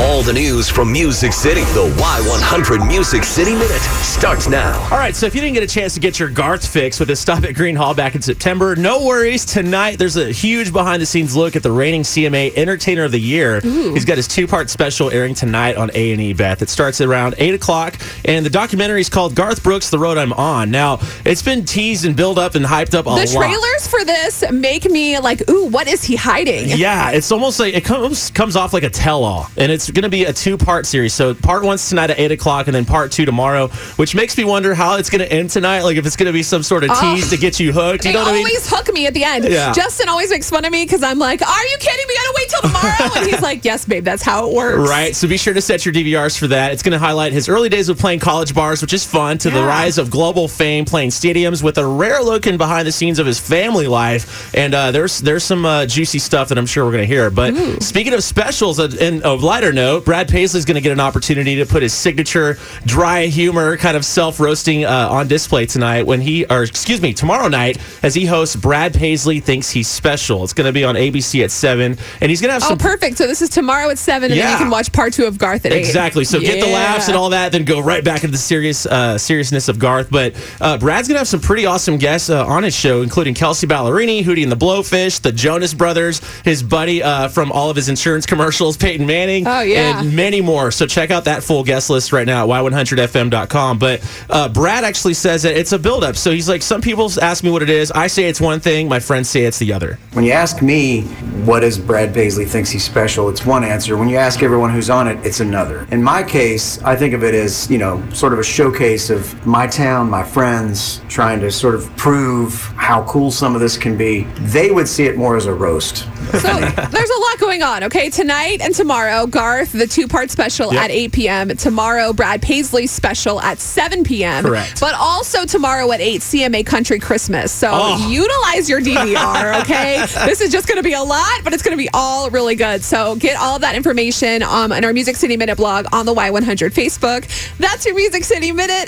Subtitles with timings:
[0.00, 1.62] All the news from Music City.
[1.62, 4.80] The Y100 Music City Minute starts now.
[4.92, 7.08] All right, so if you didn't get a chance to get your Garth fix with
[7.08, 9.44] his stop at Green Hall back in September, no worries.
[9.44, 13.18] Tonight, there's a huge behind the scenes look at the reigning CMA Entertainer of the
[13.18, 13.60] Year.
[13.60, 16.62] He's got his two part special airing tonight on A&E, Beth.
[16.62, 20.16] It starts at around 8 o'clock, and the documentary is called Garth Brooks, The Road
[20.16, 20.70] I'm On.
[20.70, 23.26] Now, it's been teased and built up and hyped up a lot.
[23.26, 26.68] The trailers for this make me like, ooh, what is he hiding?
[26.68, 30.02] Yeah, it's almost like it comes comes off like a tell all, and it's going
[30.04, 31.14] to be a two part series.
[31.14, 34.44] So part one's tonight at eight o'clock, and then part two tomorrow, which makes me
[34.44, 35.82] wonder how it's going to end tonight.
[35.82, 37.14] Like if it's going to be some sort of Oh.
[37.14, 38.04] tease to get you hooked.
[38.04, 38.46] You They know what I mean?
[38.46, 39.44] always hook me at the end.
[39.44, 39.72] Yeah.
[39.72, 42.04] Justin always makes fun of me because I'm like, "Are you kidding?
[42.08, 45.14] We gotta wait till tomorrow." and he's like, "Yes, babe, that's how it works." Right,
[45.14, 46.72] so be sure to set your DVRs for that.
[46.72, 49.50] It's going to highlight his early days of playing college bars, which is fun, to
[49.50, 53.18] the rise of global fame, playing stadiums with a rare look in behind the scenes
[53.18, 54.52] of his family life.
[54.54, 57.30] And uh, there's there's some uh, juicy stuff that I'm sure we're going to hear.
[57.30, 61.00] But speaking of specials, uh, in a lighter note, Brad Paisley's going to get an
[61.00, 66.02] opportunity to put his signature dry humor, kind of self roasting, uh, on display tonight
[66.04, 70.42] when he, or excuse me, tomorrow night as he hosts Brad Paisley Thinks He's Special.
[70.44, 71.96] It's going to be on ABC at 7.
[72.20, 73.16] And he's going to have Oh, some perfect.
[73.18, 75.64] So this is tomorrow at seven, and then you can watch part two of Garth
[75.64, 75.78] at eight.
[75.78, 76.24] Exactly.
[76.24, 79.16] So get the laughs and all that, then go right back into the serious uh,
[79.18, 80.10] seriousness of Garth.
[80.10, 83.66] But uh, Brad's gonna have some pretty awesome guests uh, on his show, including Kelsea
[83.66, 87.88] Ballerini, Hootie and the Blowfish, the Jonas Brothers, his buddy uh, from all of his
[87.88, 90.00] insurance commercials, Peyton Manning, Oh, yeah.
[90.00, 90.70] and many more.
[90.70, 93.78] So check out that full guest list right now at y100fm.com.
[93.78, 96.16] But uh, Brad actually says that it's a buildup.
[96.16, 97.90] So he's like, some people ask me what it is.
[97.92, 98.88] I say it's one thing.
[98.88, 99.98] My friends say it's the other.
[100.12, 101.02] When you ask me
[101.44, 103.96] what is Brad Paisley thinks he's special, it's one answer.
[103.96, 105.86] When you ask everyone who's on it, it's another.
[105.90, 109.46] In my case, I think of it as, you know, sort of a showcase of
[109.46, 113.96] my town, my friends, trying to sort of prove how cool some of this can
[113.96, 114.22] be.
[114.40, 116.06] They would see it more as a roast.
[116.28, 117.84] So there's a lot going on.
[117.84, 120.82] Okay, tonight and tomorrow, Garth, the two-part special Yep.
[120.84, 121.48] at 8 p.m.
[121.56, 124.44] Tomorrow, Brad Paisley special at 7 p.m.
[124.44, 124.80] Correct.
[124.80, 127.50] But also tomorrow at 8, CMA Country Christmas.
[127.52, 128.08] So Oh.
[128.08, 129.58] utilize your DVR.
[129.68, 132.30] Okay, this is just going to be a lot, but it's going to be all
[132.30, 132.82] really good.
[132.84, 136.70] So get all that information um, in our Music City Minute blog on the Y100
[136.72, 137.26] Facebook.
[137.58, 138.86] That's your Music City Minute.